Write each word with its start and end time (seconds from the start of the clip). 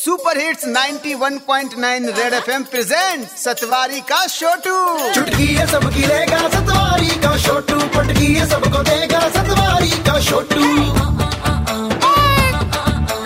Super 0.00 0.38
hits 0.38 0.64
91.9 0.64 2.06
red 2.18 2.34
FM 2.34 2.62
present 2.64 3.26
सतवारी 3.38 4.00
का 4.10 4.20
छोटू 4.26 4.76
चुटकी 5.14 5.46
है 5.46 5.66
सबकी 5.66 6.06
लेगा 6.06 6.38
सतवारी 6.48 7.10
का 7.24 7.36
छोटू 7.38 7.76
पटकी 7.96 8.32
है 8.34 8.46
सबको 8.50 8.82
देगा 8.82 9.20
सतवारी 9.28 9.90
का 10.06 10.14
छोटू 10.20 10.62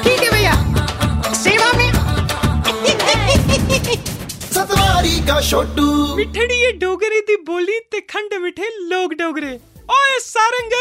ठीक 0.03 0.23
है 0.23 0.31
भैया। 0.31 0.57
सेवा 1.43 1.73
में 1.73 1.91
सतवारी 4.55 5.17
का 5.29 5.41
छोटू 5.51 6.17
मिठड़ी 6.17 6.63
ये 6.65 6.73
डोगरी 6.83 7.21
दी 7.31 7.37
बोली 7.47 7.79
ते 7.93 8.01
खंड 8.01 8.41
मिठे 8.43 8.69
लोग 8.89 9.15
डोगरे। 9.23 9.55
ओए 9.91 10.19
सारंग! 10.27 10.75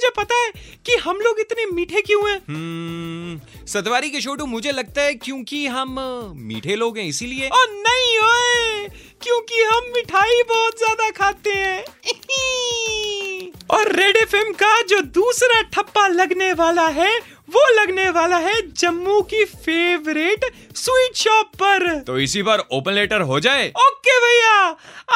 तुझे 0.00 0.10
पता 0.16 0.34
है 0.34 0.52
कि 0.86 0.96
हम 0.96 1.16
लोग 1.16 1.40
इतने 1.40 1.66
मीठे 1.66 2.00
क्यों 2.00 2.30
हैं? 2.30 2.36
हम्म, 2.48 3.66
सतवारी 3.66 4.10
के 4.10 4.20
छोटू 4.20 4.46
मुझे 4.46 4.72
लगता 4.72 5.02
है 5.02 5.14
क्योंकि 5.14 5.66
हम 5.66 5.96
मीठे 6.36 6.76
लोग 6.76 6.98
हैं 6.98 7.04
इसीलिए। 7.04 7.48
ओ 7.48 7.64
नहीं 7.70 8.18
ओए! 8.18 8.88
क्योंकि 9.22 9.62
हम 9.62 9.92
मिठाई 9.96 10.42
बहुत 10.48 10.78
ज़्यादा 10.78 11.10
खाते 11.10 11.50
हैं। 11.50 11.84
और 13.70 13.92
रेड 13.92 14.16
एफएम 14.16 14.52
का 14.52 14.82
जो 14.82 15.00
दूसरा 15.00 15.60
ठप्पा 15.62 16.08
लगने 16.08 16.52
वाला 16.52 16.88
है 16.88 17.20
वो 17.52 17.66
लगने 17.74 18.08
वाला 18.10 18.36
है 18.38 18.60
जम्मू 18.72 19.20
की 19.30 19.44
फेवरेट 19.44 20.44
स्वीट 20.76 21.16
शॉप 21.16 21.54
पर। 21.54 21.88
तो 22.00 22.18
इसी 22.18 22.42
बार 22.42 22.64
ओपन 22.72 22.92
लेटर 22.92 23.20
हो 23.22 23.40
जाए। 23.40 23.68
ओके 23.80 24.18
भैया 24.18 24.54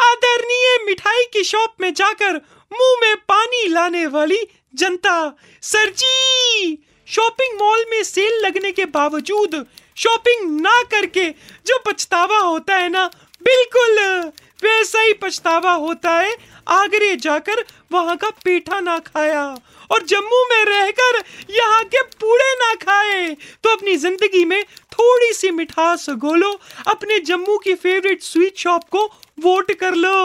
आदरणीय 0.02 0.78
मिठाई 0.86 1.24
की 1.32 1.44
शॉप 1.44 1.74
में 1.80 1.92
जाकर 1.94 2.40
मुँह 2.72 2.96
में 3.02 3.16
पानी 3.28 3.66
लाने 3.68 4.06
वाली 4.06 4.38
जनता 4.74 5.16
सर 5.62 5.90
जी 5.96 6.78
शॉपिंग 7.08 7.58
मॉल 7.60 7.84
में 7.90 8.02
सेल 8.02 8.40
लगने 8.44 8.72
के 8.72 8.84
बावजूद 8.94 9.64
शॉपिंग 9.96 10.60
ना 10.60 10.82
करके 10.90 11.28
जो 11.66 11.78
पछतावा 11.86 12.38
होता 12.38 12.76
है 12.76 12.88
ना 12.88 13.06
बिल्कुल। 13.42 13.98
वैसा 14.64 15.00
ही 15.00 15.12
पछतावा 15.12 15.72
होता 15.72 16.10
है। 16.10 16.36
आगरे 16.68 17.14
जाकर 17.16 17.64
वहाँ 17.92 18.16
का 18.16 18.30
पेठा 18.44 18.80
ना 18.80 18.98
खाया 18.98 19.44
और 19.90 20.02
जम्मू 20.02 20.44
में 20.50 20.64
रहकर 20.64 21.22
यहाँ 21.50 21.84
के 21.84 22.02
पूड़े 22.20 22.52
ना 22.54 22.74
खाए। 22.74 23.28
तो 23.64 23.70
अपनी 23.70 23.96
ज़िंदगी 23.96 24.44
में 24.44 24.62
थोड़ी 24.92 25.32
सी 25.32 25.50
मिठास 25.50 26.08
गोलो 26.18 26.58
अपने 26.86 27.18
जम्मू 27.20 27.58
की 27.58 27.74
फेवरेट 27.74 28.22
स्वीट 28.22 28.58
शॉप 28.58 28.88
को 28.90 29.06
वोट 29.40 29.72
कर 29.72 29.94
लो। 29.94 30.16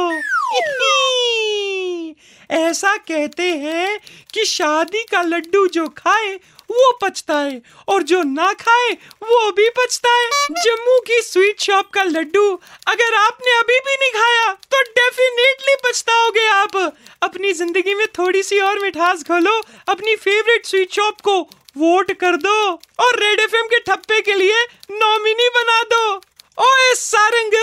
ऐसा 2.70 2.96
कहते 3.04 3.44
हैं 3.58 4.00
कि 4.34 4.46
शादी 4.48 5.04
का 5.12 5.22
लड्डू 5.24 5.66
जो 5.70 5.88
खाए, 5.98 6.34
वो 6.70 6.92
पछताए, 7.02 7.62
और 7.88 8.04
जो 8.04 8.22
ना 8.26 8.52
खाए, 8.56 8.92
वो 9.24 9.52
भी 9.52 9.70
पछताए। 9.78 10.26
जम्मू 10.58 11.00
की 11.02 11.22
स्वीट 11.22 11.62
शॉप 11.62 11.90
का 11.94 12.04
लड्डू 12.06 12.46
अगर 12.88 13.14
आपने 13.18 13.58
अभी 13.60 13.80
भी 13.80 13.96
नहीं 13.96 14.12
खाया 14.14 14.52
तो 14.66 14.82
डेफिनेटली 14.92 15.76
पछताओगे 15.86 16.48
आप। 16.50 16.78
अपनी 17.24 17.54
ज़िंदगी 17.54 17.96
में 17.96 18.06
थोड़ी 18.20 18.44
सी 18.44 18.60
और 18.62 18.80
मिठास 18.80 19.24
घोलो 19.24 19.62
अपनी 19.90 20.16
फेवरेट 20.18 20.66
स्वीट 20.66 20.94
शॉप 20.94 21.22
को 21.22 21.40
वोट 21.78 22.12
कर 22.20 22.36
दो, 22.38 22.58
और 23.00 23.20
रेड 23.20 23.40
एफएम 23.40 23.68
के 23.68 23.80
ठप्पे 23.82 24.22
के 24.22 24.36
लिए 24.36 24.64
नॉमिनी 24.94 25.50
बना 25.56 25.82
दो 25.92 26.22
ओए 26.58 26.94
सारंग 26.96 27.54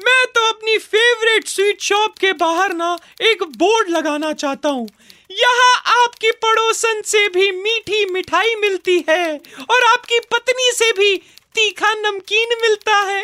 मैं 0.00 0.26
तो 0.34 0.46
अपनी 0.48 0.76
फेवरेट 0.80 1.45
स्वीट 1.56 1.80
शॉप 1.80 2.18
के 2.18 2.32
बाहर 2.32 2.72
ना 2.74 2.88
एक 3.22 3.42
बोर्ड 3.58 3.88
लगाना 3.88 4.32
चाहता 4.32 4.68
हूँ। 4.68 4.88
यहाँ 5.30 6.02
आपकी 6.02 6.30
पड़ोसन 6.44 7.00
से 7.04 7.28
भी 7.28 7.50
मीठी 7.52 8.04
मिठाई 8.04 8.54
मिलती 8.54 8.98
है 9.08 9.36
और 9.70 9.84
आपकी 9.84 10.18
पत्नी 10.32 10.70
से 10.72 10.90
भी 10.92 11.16
तीखा 11.54 11.92
नमकीन 11.94 12.54
मिलता 12.62 12.96
है। 13.00 13.22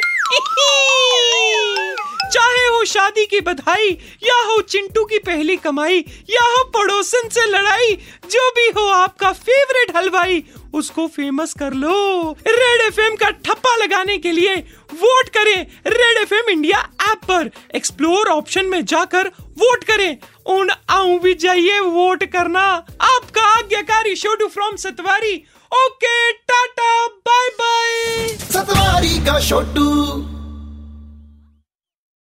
चाहे 2.32 2.66
हो 2.66 2.84
शादी 2.84 3.24
की 3.26 3.40
बधाई 3.40 3.90
या 4.24 4.40
हो 4.42 4.60
चिंटू 4.62 5.04
की 5.04 5.18
पहली 5.18 5.56
कमाई 5.56 5.98
या 6.30 6.42
हो 6.42 6.62
पड़ोसन 6.76 7.28
से 7.28 7.44
लड़ाई, 7.46 7.94
जो 8.30 8.50
भी 8.50 8.68
हो 8.70 8.86
आपका 8.88 9.32
फेवरेट 9.32 9.96
हलवाई, 9.96 10.42
उसको 10.74 11.06
फ़ेमस 11.06 11.52
कर 11.54 11.72
लो। 11.74 12.36
रेड 12.48 12.80
एफएम 12.80 13.16
का 13.16 13.30
ठप्पा 13.30 13.76
लगाने 13.76 14.16
के 14.18 14.32
लिए 14.32 14.54
वोट 14.94 15.28
करें। 15.28 15.66
रेड 15.86 16.18
एफएम 16.18 16.50
इंडिया 16.50 16.78
ऐप 17.12 17.24
पर 17.28 17.50
एक्सप्लोर 17.74 18.28
ऑप्शन 18.28 18.66
में 18.66 18.84
जाकर 18.84 19.28
वोट 19.58 19.84
करें। 19.84 20.16
उन 20.46 20.70
आऊ 20.90 21.18
भी 21.18 21.34
जाइए 21.34 21.78
वोट 21.80 22.24
करना। 22.32 22.60
आपका 23.02 23.42
आज्ञाकारी 23.56 24.16
शोडू 24.16 24.46
from 24.48 24.76
Satwari 24.76 25.34
okay 25.72 26.32
tata 26.32 27.06
bye 27.28 27.48
bye 27.60 28.28
Satwari 28.28 29.18
का 29.26 29.40
छोटू 29.40 29.90